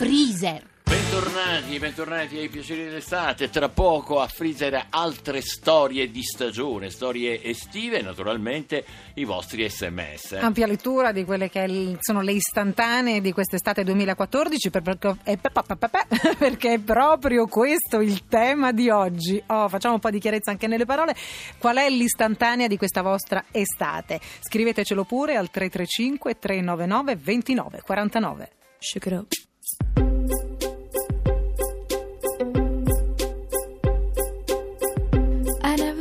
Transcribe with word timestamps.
freezer. 0.00 0.66
Bentornati, 0.82 1.78
bentornati 1.78 2.38
ai 2.38 2.48
piaceri 2.48 2.84
dell'estate. 2.84 3.50
Tra 3.50 3.68
poco 3.68 4.18
a 4.20 4.28
Freezer 4.28 4.86
altre 4.88 5.42
storie 5.42 6.10
di 6.10 6.22
stagione, 6.22 6.88
storie 6.88 7.42
estive 7.44 7.98
e 7.98 8.02
naturalmente 8.02 8.82
i 9.16 9.24
vostri 9.24 9.68
sms. 9.68 10.38
Ampia 10.40 10.66
lettura 10.66 11.12
di 11.12 11.26
quelle 11.26 11.50
che 11.50 11.98
sono 12.00 12.22
le 12.22 12.32
istantanee 12.32 13.20
di 13.20 13.30
quest'estate 13.32 13.84
2014 13.84 14.70
perché 16.38 16.72
è 16.72 16.78
proprio 16.78 17.46
questo 17.46 18.00
il 18.00 18.26
tema 18.26 18.72
di 18.72 18.88
oggi. 18.88 19.42
Oh, 19.48 19.68
facciamo 19.68 19.94
un 19.94 20.00
po' 20.00 20.08
di 20.08 20.18
chiarezza 20.18 20.50
anche 20.50 20.66
nelle 20.66 20.86
parole. 20.86 21.14
Qual 21.58 21.76
è 21.76 21.90
l'istantanea 21.90 22.68
di 22.68 22.78
questa 22.78 23.02
vostra 23.02 23.44
estate? 23.50 24.18
Scrivetecelo 24.40 25.04
pure 25.04 25.36
al 25.36 25.50
335 25.50 26.38
399 26.38 27.16
29 27.16 27.82
49. 27.82 28.50
Shake 28.78 29.49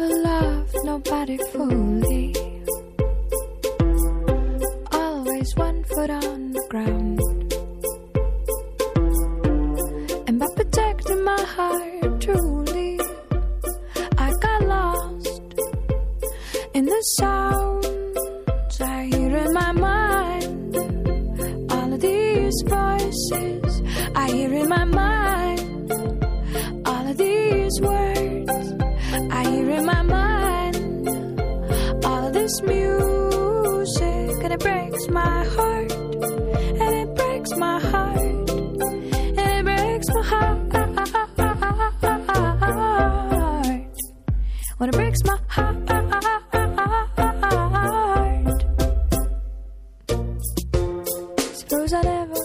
it 0.02 0.26
up. 0.26 0.68
nobody 0.84 1.38
fully. 1.52 2.36
Always 4.92 5.56
one 5.56 5.84
foot 5.84 6.10
on 6.10 6.52
the 6.52 6.66
ground. 6.70 7.19
These 27.70 27.82
words. 27.82 28.74
I 29.32 29.44
hear 29.50 29.70
in 29.70 29.86
my 29.86 30.02
mind 30.02 31.06
all 32.06 32.32
this 32.32 32.62
music 32.64 34.44
and 34.44 34.54
it 34.54 34.60
breaks 34.60 35.08
my 35.10 35.46
heart 35.46 35.92
and 35.92 36.96
it 37.02 37.16
breaks 37.16 37.52
my 37.56 37.80
heart 37.80 38.20
and 38.20 39.40
it 39.40 39.64
breaks 39.64 40.08
my 40.10 40.24
heart. 40.24 40.60
When 44.78 44.90
it 44.90 44.96
breaks 44.96 45.24
my 45.26 45.38
heart 45.48 45.90
I 51.92 52.02
never 52.04 52.39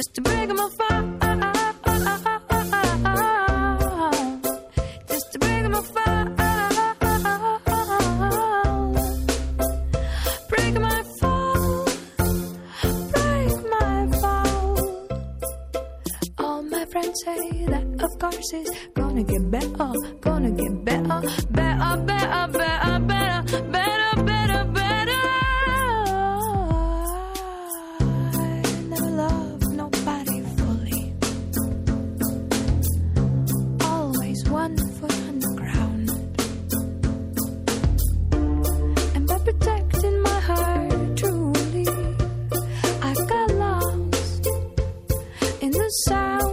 just 0.00 0.14
to 0.14 0.22
break 0.22 0.48
my 0.48 0.66
fall. 0.78 1.09
In 45.70 45.78
the 45.78 45.90
sound. 45.90 46.49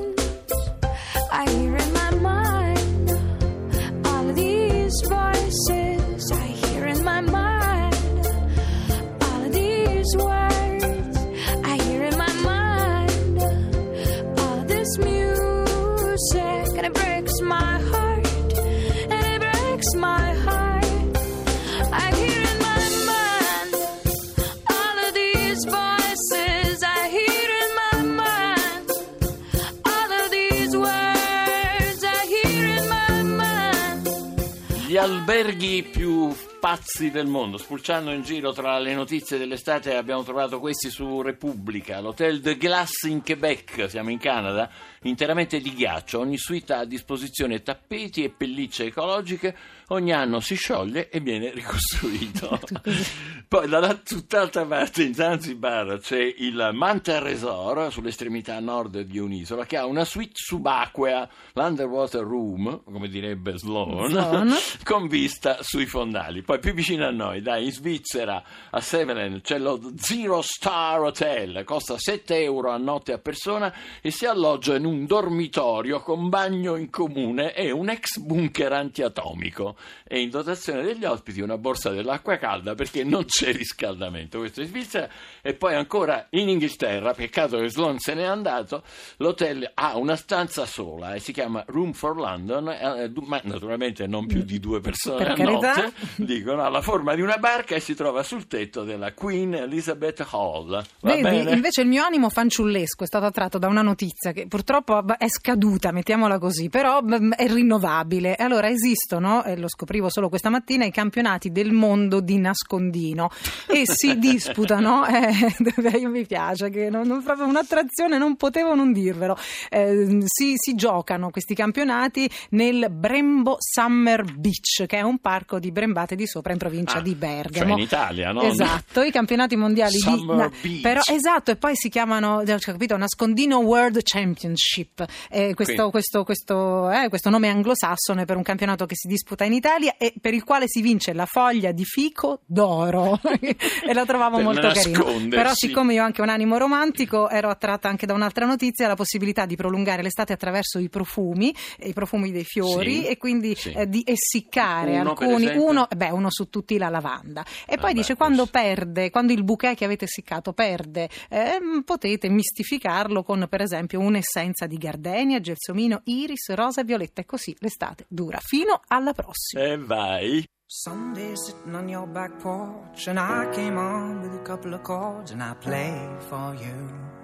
Alberghi 35.08 35.84
più 35.84 36.36
pazzi 36.68 37.12
del 37.12 37.28
mondo. 37.28 37.58
Spulciando 37.58 38.12
in 38.12 38.24
giro 38.24 38.52
tra 38.52 38.78
le 38.78 38.94
notizie 38.94 39.38
dell'estate 39.38 39.96
abbiamo 39.96 40.24
trovato 40.24 40.60
questi 40.60 40.90
su 40.90 41.22
Repubblica. 41.22 42.02
L'hotel 42.02 42.42
de 42.42 42.58
Glace 42.58 43.08
in 43.08 43.24
Quebec, 43.24 43.90
siamo 43.90 44.10
in 44.10 44.18
Canada, 44.18 44.70
interamente 45.04 45.62
di 45.62 45.74
ghiaccio. 45.74 46.20
Ogni 46.20 46.38
suite 46.38 46.74
ha 46.74 46.80
a 46.80 46.86
disposizione 46.86 47.64
tappeti 47.64 48.22
e 48.22 48.32
pellicce 48.32 48.88
ecologiche. 48.88 49.56
Ogni 49.92 50.12
anno 50.12 50.42
si 50.42 50.56
scioglie 50.56 51.10
e 51.10 51.22
viene 51.22 51.52
ricostruito. 51.52 52.60
Poi 53.48 53.70
da 53.70 53.94
tutt'altra 53.94 54.66
parte 54.66 55.04
in 55.04 55.14
Zanzibar 55.14 56.00
c'è 56.02 56.34
il 56.40 56.72
Manta 56.74 57.20
Resort 57.20 57.92
sull'estremità 57.92 58.60
nord 58.60 59.00
di 59.00 59.20
un'isola 59.20 59.66
che 59.66 59.78
ha 59.78 59.86
una 59.86 60.04
suite 60.04 60.34
subacquea, 60.34 61.30
l'Underwater 61.54 62.24
Room, 62.24 62.84
come 62.84 63.08
direbbe 63.08 63.58
Sloan, 63.58 64.10
Sloan. 64.10 64.54
con 64.84 65.08
vista 65.08 65.60
sui 65.62 65.86
fondali. 65.86 66.42
Poi 66.42 66.57
più 66.60 66.74
vicino 66.74 67.06
a 67.06 67.12
noi, 67.12 67.42
dai, 67.42 67.66
in 67.66 67.72
Svizzera, 67.72 68.44
a 68.70 68.82
Sevelen, 68.82 69.42
c'è 69.42 69.58
lo 69.58 69.80
Zero 69.98 70.42
Star 70.42 71.02
Hotel, 71.02 71.64
costa 71.64 71.98
7 71.98 72.42
euro 72.42 72.72
a 72.72 72.78
notte 72.78 73.14
a 73.14 73.18
persona 73.18 73.74
e 74.02 74.12
si 74.12 74.26
alloggia 74.26 74.76
in 74.76 74.86
un 74.86 75.06
dormitorio 75.06 76.02
con 76.02 76.30
bagno 76.30 76.76
in 76.76 76.90
comune 76.90 77.54
e 77.54 77.72
un 77.72 77.90
ex 77.90 78.18
bunker 78.18 78.74
antiatomico. 78.74 79.76
E 80.04 80.22
in 80.22 80.30
dotazione 80.30 80.84
degli 80.84 81.06
ospiti 81.06 81.42
una 81.42 81.58
borsa 81.58 81.90
dell'acqua 81.90 82.38
calda 82.38 82.76
perché 82.76 83.04
non 83.04 83.26
c'è 83.26 83.52
riscaldamento. 83.52 84.40
Questo 84.40 84.62
in 84.62 84.68
Svizzera. 84.68 85.10
E 85.42 85.54
poi 85.54 85.76
ancora 85.76 86.28
in 86.32 86.50
Inghilterra, 86.50 87.14
peccato 87.14 87.58
che 87.58 87.70
Sloan 87.70 88.00
se 88.00 88.14
n'è 88.14 88.24
andato, 88.24 88.84
l'hotel 89.18 89.72
ha 89.74 89.98
una 89.98 90.16
stanza 90.16 90.66
sola 90.66 91.14
e 91.14 91.20
si 91.20 91.32
chiama 91.32 91.64
Room 91.68 91.94
for 91.94 92.16
London, 92.18 92.70
eh, 92.70 93.12
ma 93.26 93.40
naturalmente 93.44 94.08
non 94.08 94.26
più 94.26 94.44
di 94.44 94.60
due 94.60 94.80
persone 94.80 95.18
per 95.18 95.32
a 95.32 95.34
carità. 95.34 95.76
notte 95.76 95.94
dicono, 96.38 96.64
ha 96.64 96.70
la 96.70 96.82
forma 96.82 97.16
di 97.16 97.22
una 97.22 97.38
barca 97.38 97.76
e 97.76 97.80
si 97.80 97.96
trova 97.96 98.24
sul 98.24 98.48
tetto 98.48 98.84
della 98.84 99.14
Queen 99.14 99.54
Elizabeth 99.54 100.26
Hall. 100.32 100.84
Vedi, 101.02 101.22
bene? 101.22 101.52
invece 101.52 101.82
il 101.82 101.88
mio 101.88 102.04
animo 102.04 102.30
fanciullesco 102.30 103.04
è 103.04 103.08
stato 103.08 103.26
attratto 103.26 103.58
da 103.58 103.68
una 103.68 103.82
notizia 103.82 104.32
che 104.32 104.48
purtroppo 104.48 105.04
è 105.18 105.28
scaduta, 105.28 105.92
mettiamola 105.92 106.38
così, 106.38 106.70
però 106.70 107.02
mm, 107.02 107.32
è 107.32 107.48
rinnovabile. 107.48 108.36
Allora 108.36 108.70
esistono, 108.70 109.44
e 109.44 109.58
lo 109.58 109.68
scoprivo 109.68 110.10
solo 110.10 110.30
questa 110.30 110.50
mattina, 110.50 110.86
i 110.86 110.92
campionati 110.92 111.52
del 111.52 111.72
mondo 111.72 112.20
di 112.20 112.38
nascondino 112.38 113.30
e 113.68 113.84
si 113.86 114.18
disputano, 114.20 115.06
eh, 115.08 115.56
mi 116.08 116.26
piace, 116.26 116.70
che 116.70 116.90
non, 116.90 117.08
non- 117.08 117.24
proprio 117.24 117.48
un'attrazione, 117.48 118.18
non 118.18 118.36
potevo 118.36 118.76
non 118.76 118.92
dirvelo, 118.92 119.38
Eh, 119.70 120.24
si, 120.26 120.54
si 120.56 120.76
giocano 120.76 121.30
questi 121.30 121.56
campionati 121.56 122.30
nel 122.52 122.88
Brembo 122.92 123.58
Summer 123.60 124.24
Beach, 124.24 124.86
che 124.86 124.98
è 124.98 125.02
un 125.02 125.18
parco 125.20 125.60
di 125.60 125.72
Brembate 125.72 126.16
di 126.16 126.27
sopra 126.28 126.52
in 126.54 126.60
provincia 126.60 126.98
Ah, 126.98 127.02
di 127.02 127.18
Cioè 127.20 127.20
Bergamo. 127.20 127.74
in 127.74 127.80
Italia, 127.80 128.32
no? 128.32 128.42
Esatto, 128.42 129.02
i 129.02 129.12
campionati 129.12 129.56
mondiali 129.56 129.96
di 129.98 130.26
Beach. 130.26 130.82
però 130.82 131.02
esatto, 131.06 131.52
e 131.52 131.56
poi 131.56 131.72
si 131.76 131.90
chiamano, 131.90 132.44
ho 132.48 132.58
capito, 132.60 132.96
Nascondino 132.98 133.58
World 133.60 134.02
Championship. 134.04 135.06
Eh, 135.30 135.54
questo, 135.54 135.90
questo, 135.90 136.24
questo, 136.24 136.90
eh, 136.92 137.10
questo 137.10 137.30
nome 137.30 137.48
anglosassone 137.50 138.26
per 138.26 138.36
un 138.38 138.44
campionato 138.44 138.86
che 138.86 138.96
si 138.96 139.08
disputa 139.08 139.44
in 139.46 139.54
Italia 139.54 139.96
e 139.98 140.14
per 140.20 140.34
il 140.34 140.44
quale 140.44 140.66
si 140.68 140.82
vince 140.82 141.14
la 141.14 141.26
foglia 141.26 141.72
di 141.72 141.84
fico 141.86 142.42
d'oro. 142.46 143.20
e 143.42 143.94
la 143.94 144.06
trovavo 144.06 144.40
molto 144.40 144.68
nascondersi. 144.68 145.28
Però, 145.30 145.54
siccome 145.54 145.94
io 145.94 146.02
ho 146.02 146.06
anche 146.06 146.22
un 146.22 146.30
animo 146.30 146.58
romantico, 146.58 147.30
ero 147.30 147.50
attratta 147.50 147.88
anche 147.90 148.06
da 148.06 148.14
un'altra 148.14 148.46
notizia, 148.46 148.88
la 148.88 148.96
possibilità 148.96 149.46
di 149.46 149.56
prolungare 149.56 150.02
l'estate 150.02 150.34
attraverso 150.34 150.80
i 150.80 150.90
profumi, 150.90 151.54
i 151.84 151.94
profumi 151.94 152.32
dei 152.32 152.44
fiori, 152.44 153.02
Sì, 153.02 153.06
e 153.08 153.18
quindi 153.18 153.56
sì. 153.56 153.72
eh, 153.72 153.88
di 153.88 154.04
essiccare 154.06 155.00
Uno, 155.00 155.12
alcuni. 155.12 155.48
Uno, 155.56 155.88
beh, 155.96 156.10
uno 156.18 156.30
su 156.30 156.50
tutti 156.50 156.78
la 156.78 156.90
lavanda. 156.90 157.44
E 157.66 157.76
poi 157.76 157.78
Vabbè, 157.78 157.94
dice 157.94 158.16
quando 158.16 158.48
questo. 158.48 158.60
perde, 158.60 159.10
quando 159.10 159.34
il 159.34 159.44
bouquet 159.44 159.78
che 159.78 159.86
avete 159.86 160.06
essiccato 160.06 160.54
perde, 160.54 161.10
ehm, 161.30 161.84
potete 161.84 162.28
mistificarlo 162.30 163.24
con 163.24 163.46
per 163.50 163.62
esempio 163.62 164.00
un'essenza 164.00 164.66
di 164.68 164.78
gardenia, 164.78 165.40
gelsomino, 165.40 166.02
iris, 166.06 166.54
rosa 166.54 166.82
e 166.82 166.84
violetta 166.84 167.22
e 167.22 167.26
così 167.26 167.56
l'estate 167.60 168.06
dura 168.08 168.40
fino 168.42 168.82
alla 168.88 169.14
prossima. 169.14 169.64
E 169.64 169.78
vai. 169.78 170.46
Sunday 170.70 171.32
sitting 171.36 171.76
on 171.76 171.88
your 171.88 172.06
back 172.06 172.42
porch, 172.42 173.08
and 173.08 173.18
I 173.18 173.50
came 173.56 173.78
on 173.78 174.20
with 174.22 174.34
a 174.34 174.42
couple 174.44 174.74
of 174.74 174.82
chords, 174.82 175.32
and 175.32 175.42
I 175.42 175.56
played 175.56 176.22
for 176.28 176.54
you. 176.56 177.16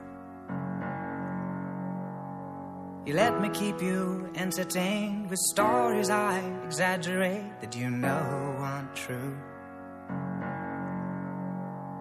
You 3.05 3.15
let 3.15 3.41
me 3.41 3.49
keep 3.49 3.81
you 3.81 4.29
entertained 4.35 5.29
with 5.29 5.39
stories 5.51 6.09
I 6.09 6.39
exaggerate 6.65 7.59
that 7.59 7.75
you 7.75 7.89
know 7.89 8.55
aren't 8.59 8.95
true. 8.95 9.35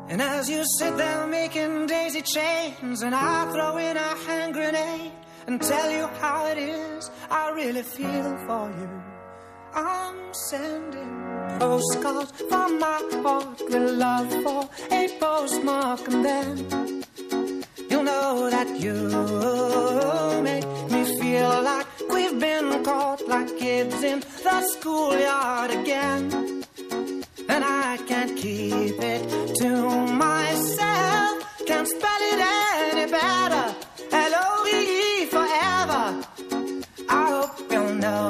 And 0.08 0.22
as 0.22 0.48
you 0.48 0.62
sit 0.78 0.96
there 0.96 1.26
making 1.26 1.86
daisy 1.86 2.22
chains, 2.22 3.02
and 3.02 3.16
I 3.16 3.50
throw 3.52 3.78
in 3.78 3.96
a 3.96 4.14
hand 4.26 4.54
grenade 4.54 5.10
and 5.48 5.60
tell 5.60 5.90
you 5.90 6.06
how 6.20 6.46
it 6.46 6.58
is, 6.58 7.10
I 7.28 7.50
really 7.50 7.82
feel 7.82 8.36
for 8.46 8.70
you. 8.70 9.02
I'm 9.74 10.32
sending 10.32 11.58
postcards 11.58 12.30
from 12.48 12.78
my 12.78 13.00
heart 13.24 13.60
with 13.68 13.90
love 13.90 14.30
for 14.44 14.68
a 14.92 15.08
postmark, 15.18 16.06
and 16.06 16.24
then 16.24 17.04
you'll 17.90 18.04
know 18.04 18.50
that 18.50 18.78
you 18.78 20.01
kids 23.72 24.02
in 24.12 24.20
the 24.44 24.58
schoolyard 24.72 25.70
again. 25.80 26.22
And 27.52 27.62
I 27.64 27.90
can't 28.08 28.34
keep 28.36 28.98
it 29.14 29.22
to 29.60 29.70
myself, 30.24 31.34
can't 31.68 31.88
spell 31.94 32.22
it 32.32 32.40
any 32.90 33.06
better. 33.18 33.66
L 34.28 34.32
O 34.44 34.48
V 34.64 34.68
E 35.04 35.10
forever. 35.34 36.04
I 37.18 37.22
hope 37.34 37.54
you'll 37.72 37.96
know 38.04 38.28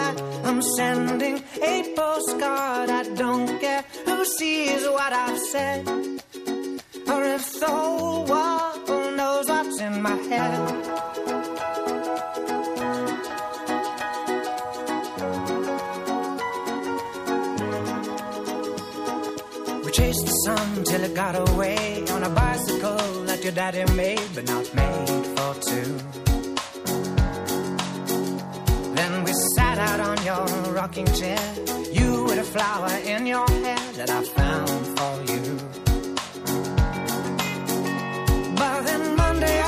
that 0.00 0.14
I'm 0.48 0.60
sending 0.78 1.36
a 1.72 1.74
postcard. 1.98 2.88
I 3.00 3.02
don't 3.22 3.50
care 3.62 3.84
who 4.06 4.16
sees 4.36 4.82
what 4.96 5.12
I've 5.24 5.40
said, 5.52 5.80
or 7.12 7.20
if 7.36 7.44
the 7.60 7.70
whole 7.78 8.24
world 8.32 9.16
knows 9.18 9.46
what's 9.52 9.78
in 9.86 9.94
my 10.08 10.16
head. 10.30 11.07
Sun 20.48 20.82
till 20.84 21.04
it 21.04 21.14
got 21.14 21.34
away 21.36 22.02
on 22.08 22.22
a 22.22 22.30
bicycle 22.30 23.24
that 23.28 23.44
your 23.44 23.52
daddy 23.52 23.84
made, 23.92 24.28
but 24.34 24.44
not 24.46 24.66
made 24.74 25.26
for 25.36 25.52
two. 25.68 25.90
Then 28.98 29.24
we 29.24 29.32
sat 29.56 29.76
out 29.76 30.00
on 30.00 30.16
your 30.24 30.46
rocking 30.72 31.10
chair. 31.20 31.44
You 31.92 32.24
with 32.24 32.38
a 32.38 32.48
flower 32.54 32.92
in 33.12 33.26
your 33.26 33.46
hair 33.64 33.84
that 33.98 34.08
I 34.08 34.22
found 34.38 34.86
for 34.96 35.14
you. 35.32 35.44
But 38.56 38.80
then 38.86 39.16
Monday 39.16 39.60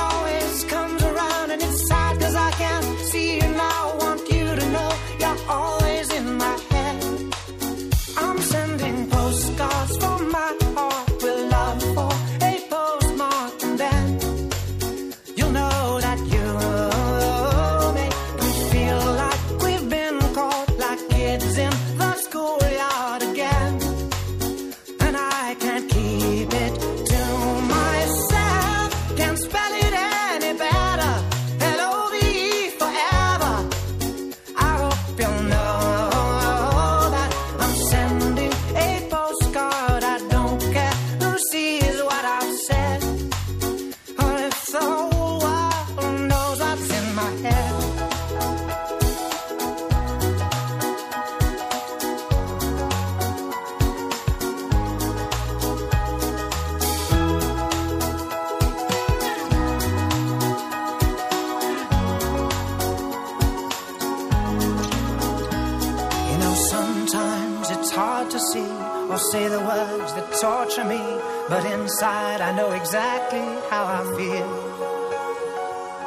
I 72.03 72.51
know 72.55 72.71
exactly 72.71 73.39
how 73.69 73.85
I 73.85 74.01
feel. 74.17 74.49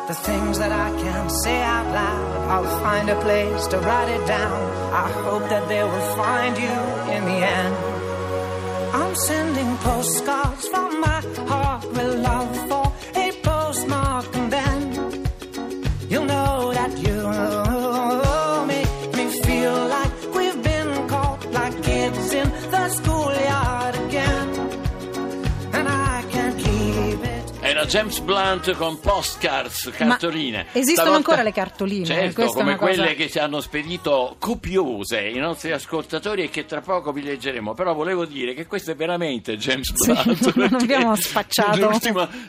The 0.09 0.15
things 0.15 0.59
that 0.59 0.73
I 0.73 0.91
can't 1.01 1.31
say 1.31 1.63
out 1.63 1.87
loud, 1.87 2.49
I'll 2.51 2.81
find 2.81 3.09
a 3.11 3.21
place 3.21 3.67
to 3.69 3.79
write 3.79 4.09
it 4.09 4.27
down. 4.27 4.61
I 4.93 5.09
hope 5.23 5.49
that 5.49 5.69
they 5.69 5.83
will 5.85 6.17
find 6.17 6.57
you 6.59 6.77
in 7.15 7.25
the 7.25 7.41
end. 7.61 7.77
I'm 8.93 9.15
sending 9.15 9.77
postcards 9.79 10.69
from 10.69 11.01
my 11.01 11.21
heart 11.49 11.87
with 11.87 12.19
love 12.19 12.69
for 12.69 12.84
James 27.95 28.19
Blunt 28.19 28.73
con 28.73 28.99
postcards, 28.99 29.89
cartoline. 29.97 30.65
Ma 30.65 30.81
esistono 30.81 30.95
Stavolta- 31.11 31.17
ancora 31.17 31.43
le 31.45 31.53
cartoline? 31.53 32.05
Certo, 32.05 32.47
come 32.47 32.63
una 32.71 32.77
cosa- 32.77 32.93
quelle 32.93 33.15
che 33.15 33.31
ci 33.31 33.39
hanno 33.39 33.61
spedito 33.61 34.35
copiose 34.41 35.21
i 35.29 35.39
nostri 35.39 35.71
ascoltatori 35.71 36.43
e 36.43 36.51
che 36.51 36.65
tra 36.67 36.81
poco 36.81 37.13
vi 37.13 37.23
leggeremo. 37.23 37.73
Però 37.73 37.95
volevo 37.95 38.25
dire 38.25 38.53
che 38.53 38.67
questo 38.67 38.91
è 38.91 38.97
veramente 38.97 39.57
James 39.57 39.93
Sì, 39.95 40.11
Blunt. 40.11 40.27
non 40.57 40.69
perché 40.71 40.83
abbiamo 40.95 41.15
spacciato. 41.15 41.89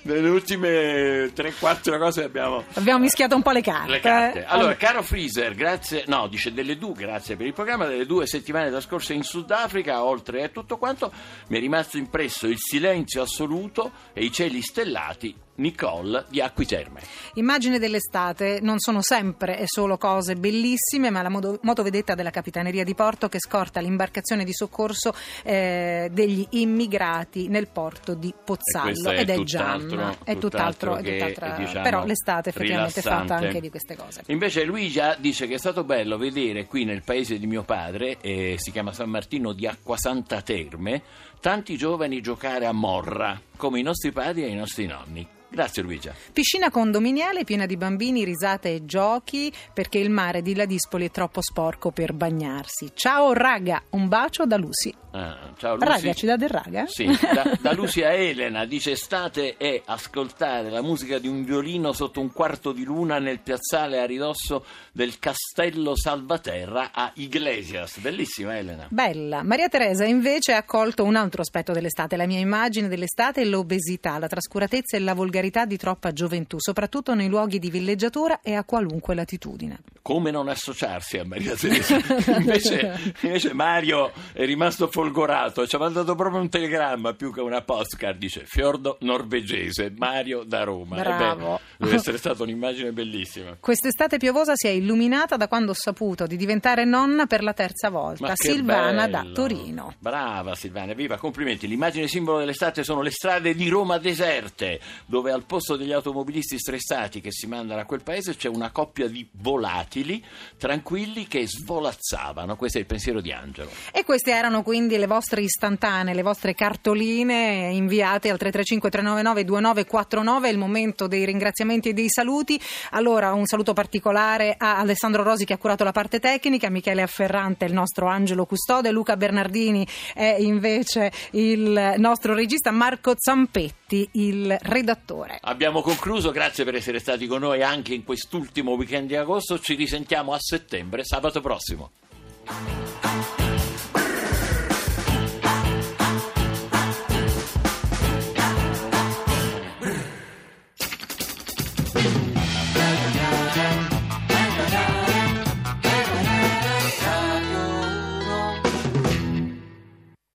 Nelle 0.01 0.29
ultime 0.29 1.31
3-4 1.31 1.99
cose 1.99 2.23
abbiamo... 2.23 2.63
Abbiamo 2.73 3.01
mischiato 3.01 3.35
un 3.35 3.43
po' 3.43 3.51
le 3.51 3.61
carte. 3.61 3.91
Le 3.91 3.99
carte. 3.99 4.39
eh. 4.39 4.45
Allora, 4.47 4.75
caro 4.77 5.03
Freezer, 5.03 5.53
grazie, 5.53 6.05
no, 6.07 6.27
dice 6.27 6.53
delle 6.53 6.75
due, 6.79 6.93
grazie 6.95 7.35
per 7.35 7.45
il 7.45 7.53
programma, 7.53 7.85
delle 7.85 8.07
due 8.07 8.25
settimane 8.25 8.71
trascorse 8.71 9.13
in 9.13 9.21
Sudafrica, 9.21 10.03
oltre 10.03 10.45
a 10.45 10.47
tutto 10.49 10.77
quanto, 10.77 11.11
mi 11.49 11.57
è 11.57 11.59
rimasto 11.59 11.97
impresso 11.97 12.47
il 12.47 12.57
silenzio 12.57 13.21
assoluto 13.21 13.91
e 14.11 14.23
i 14.23 14.31
cieli 14.31 14.63
stellati. 14.63 15.33
week. 15.35 15.44
Nicole 15.55 16.25
di 16.29 16.41
Acquiterme. 16.41 17.01
Immagine 17.35 17.79
dell'estate 17.79 18.59
non 18.61 18.79
sono 18.79 19.01
sempre 19.01 19.59
e 19.59 19.63
solo 19.67 19.97
cose 19.97 20.35
bellissime, 20.35 21.09
ma 21.09 21.21
la 21.21 21.29
modo- 21.29 21.59
motovedetta 21.61 22.15
della 22.15 22.31
Capitaneria 22.31 22.83
di 22.83 22.95
Porto 22.95 23.29
che 23.29 23.39
scorta 23.39 23.79
l'imbarcazione 23.79 24.43
di 24.43 24.53
soccorso 24.53 25.13
eh, 25.43 26.09
degli 26.11 26.45
immigrati 26.51 27.47
nel 27.47 27.67
porto 27.67 28.13
di 28.13 28.33
Pozzallo 28.43 29.09
è 29.09 29.19
ed 29.19 29.29
è 29.29 29.39
Gianna. 29.43 30.17
È 30.23 30.37
tutt'altro 30.37 30.85
tutt'altro, 30.85 30.95
è 30.97 31.01
che, 31.01 31.17
tutt'altra- 31.17 31.57
diciamo, 31.57 31.83
però 31.83 32.05
l'estate 32.05 32.49
effettivamente 32.49 32.99
è 32.99 33.03
fatta 33.03 33.35
anche 33.35 33.59
di 33.59 33.69
queste 33.69 33.95
cose. 33.95 34.23
Invece 34.27 34.63
Luigia 34.63 35.15
dice 35.15 35.47
che 35.47 35.55
è 35.55 35.57
stato 35.57 35.83
bello 35.83 36.17
vedere 36.17 36.65
qui 36.65 36.85
nel 36.85 37.03
paese 37.03 37.37
di 37.39 37.47
mio 37.47 37.63
padre, 37.63 38.17
eh, 38.21 38.55
si 38.57 38.71
chiama 38.71 38.93
San 38.93 39.09
Martino 39.09 39.53
di 39.53 39.67
Acquasanta 39.67 40.41
Terme, 40.41 41.01
tanti 41.39 41.77
giovani 41.77 42.21
giocare 42.21 42.65
a 42.65 42.71
morra, 42.71 43.39
come 43.55 43.79
i 43.79 43.83
nostri 43.83 44.11
padri 44.11 44.43
e 44.43 44.49
i 44.49 44.55
nostri 44.55 44.85
nonni. 44.85 45.27
Grazie 45.55 45.83
Luigia. 45.83 46.13
Piscina 46.33 46.69
condominiale 46.69 47.45
piena 47.45 47.65
di 47.65 47.77
bambini, 47.77 48.25
risate 48.25 48.73
e 48.73 48.83
giochi 48.83 49.49
perché 49.73 49.99
il 49.99 50.09
mare 50.09 50.41
di 50.41 50.53
Ladispoli 50.53 51.05
è 51.05 51.11
troppo 51.11 51.41
sporco 51.41 51.91
per 51.91 52.11
bagnarsi. 52.11 52.91
Ciao 52.93 53.31
raga, 53.31 53.81
un 53.91 54.09
bacio 54.09 54.45
da 54.45 54.57
Lucy. 54.57 54.93
Ah, 55.11 55.53
ciao 55.55 55.75
Lucy. 55.75 55.87
Raga, 55.87 56.13
ci 56.13 56.25
dà 56.25 56.35
del 56.35 56.49
raga? 56.49 56.87
Sì, 56.87 57.05
da, 57.05 57.57
da 57.61 57.71
Lucia 57.71 58.13
Elena 58.13 58.65
dice 58.65 58.91
estate 58.91 59.55
è 59.55 59.81
ascoltare 59.85 60.69
la 60.69 60.81
musica 60.81 61.19
di 61.19 61.29
un 61.29 61.45
violino 61.45 61.93
sotto 61.93 62.19
un 62.19 62.33
quarto 62.33 62.73
di 62.73 62.83
luna 62.83 63.17
nel 63.19 63.39
piazzale 63.39 64.01
a 64.01 64.05
ridosso 64.05 64.65
del 64.91 65.19
castello 65.19 65.95
Salvaterra 65.95 66.91
a 66.91 67.11
Iglesias. 67.13 67.99
Bellissima 67.99 68.57
Elena. 68.57 68.87
Bella. 68.89 69.41
Maria 69.41 69.69
Teresa 69.69 70.03
invece 70.03 70.51
ha 70.51 70.63
colto 70.63 71.05
un 71.05 71.15
altro 71.15 71.39
aspetto 71.39 71.71
dell'estate. 71.71 72.17
La 72.17 72.25
mia 72.25 72.39
immagine 72.39 72.89
dell'estate 72.89 73.43
è 73.43 73.45
l'obesità, 73.45 74.17
la 74.17 74.27
trascuratezza 74.27 74.97
e 74.97 74.99
la 74.99 75.13
volgarità 75.13 75.43
di 75.65 75.77
troppa 75.77 76.11
gioventù, 76.11 76.57
soprattutto 76.59 77.13
nei 77.13 77.27
luoghi 77.29 77.59
di 77.59 77.69
villeggiatura 77.69 78.41
e 78.41 78.55
a 78.55 78.63
qualunque 78.63 79.15
latitudine. 79.15 79.79
Come 80.01 80.29
non 80.29 80.49
associarsi 80.49 81.17
a 81.17 81.25
Maria 81.25 81.55
Teresa? 81.55 81.97
invece, 82.37 83.13
invece 83.21 83.53
Mario 83.53 84.11
è 84.33 84.45
rimasto 84.45 84.87
folgorato, 84.87 85.65
ci 85.65 85.75
ha 85.75 85.79
mandato 85.79 86.13
proprio 86.13 86.41
un 86.41 86.49
telegramma 86.49 87.13
più 87.13 87.33
che 87.33 87.41
una 87.41 87.61
postcard, 87.61 88.17
dice 88.17 88.43
Fiordo 88.45 88.97
norvegese, 89.01 89.91
Mario 89.95 90.43
da 90.43 90.63
Roma. 90.63 90.97
Bravo. 90.97 91.55
Eh 91.55 91.59
beh, 91.77 91.85
deve 91.85 91.95
essere 91.95 92.17
stata 92.17 92.43
un'immagine 92.43 92.91
bellissima. 92.91 93.57
Quest'estate 93.59 94.17
piovosa 94.17 94.53
si 94.55 94.67
è 94.67 94.71
illuminata 94.71 95.37
da 95.37 95.47
quando 95.47 95.71
ho 95.71 95.75
saputo 95.75 96.27
di 96.27 96.37
diventare 96.37 96.85
nonna 96.85 97.25
per 97.25 97.41
la 97.41 97.53
terza 97.53 97.89
volta. 97.89 98.33
Silvana 98.35 99.07
da 99.07 99.21
bello. 99.21 99.33
Torino. 99.33 99.93
Brava 99.97 100.53
Silvana, 100.55 100.93
viva, 100.93 101.17
complimenti. 101.17 101.67
L'immagine 101.67 102.07
simbolo 102.07 102.39
dell'estate 102.39 102.83
sono 102.83 103.01
le 103.01 103.11
strade 103.11 103.55
di 103.55 103.67
Roma 103.69 103.97
deserte, 103.97 104.79
dove 105.05 105.24
al 105.31 105.45
posto 105.45 105.75
degli 105.75 105.91
automobilisti 105.91 106.57
stressati 106.57 107.21
che 107.21 107.31
si 107.31 107.47
mandano 107.47 107.81
a 107.81 107.85
quel 107.85 108.03
paese 108.03 108.35
c'è 108.35 108.47
una 108.47 108.71
coppia 108.71 109.07
di 109.07 109.27
volatili 109.31 110.23
tranquilli 110.57 111.27
che 111.27 111.47
svolazzavano. 111.47 112.55
Questo 112.55 112.77
è 112.77 112.81
il 112.81 112.87
pensiero 112.87 113.21
di 113.21 113.31
Angelo. 113.31 113.69
E 113.91 114.03
queste 114.03 114.31
erano 114.31 114.63
quindi 114.63 114.97
le 114.97 115.07
vostre 115.07 115.41
istantanee, 115.41 116.13
le 116.13 116.21
vostre 116.21 116.53
cartoline 116.53 117.69
inviate 117.71 118.29
al 118.29 118.37
335 118.37 118.89
399 118.89 119.43
2949, 119.45 120.47
è 120.47 120.51
il 120.51 120.57
momento 120.57 121.07
dei 121.07 121.25
ringraziamenti 121.25 121.89
e 121.89 121.93
dei 121.93 122.09
saluti. 122.09 122.59
Allora 122.91 123.33
un 123.33 123.45
saluto 123.45 123.73
particolare 123.73 124.55
a 124.57 124.77
Alessandro 124.77 125.23
Rosi 125.23 125.45
che 125.45 125.53
ha 125.53 125.57
curato 125.57 125.83
la 125.83 125.91
parte 125.91 126.19
tecnica, 126.19 126.69
Michele 126.69 127.01
Afferrante 127.01 127.65
il 127.65 127.73
nostro 127.73 128.07
angelo 128.07 128.45
custode, 128.45 128.91
Luca 128.91 129.17
Bernardini 129.17 129.87
è 130.13 130.35
invece 130.39 131.11
il 131.31 131.95
nostro 131.97 132.33
regista, 132.33 132.71
Marco 132.71 133.13
Zampetti 133.15 134.09
il 134.13 134.57
redattore. 134.61 135.14
Abbiamo 135.41 135.81
concluso, 135.81 136.31
grazie 136.31 136.63
per 136.63 136.75
essere 136.75 136.99
stati 136.99 137.27
con 137.27 137.41
noi 137.41 137.63
anche 137.63 137.93
in 137.93 138.03
quest'ultimo 138.03 138.73
weekend 138.73 139.07
di 139.07 139.15
agosto. 139.15 139.59
Ci 139.59 139.75
risentiamo 139.75 140.33
a 140.33 140.37
settembre, 140.39 141.03
sabato 141.03 141.41
prossimo. 141.41 141.91